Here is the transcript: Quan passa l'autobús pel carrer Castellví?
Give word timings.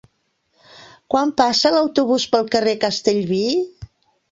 Quan 1.15 1.33
passa 1.43 1.73
l'autobús 1.77 2.27
pel 2.33 2.51
carrer 2.57 2.77
Castellví? 2.89 3.45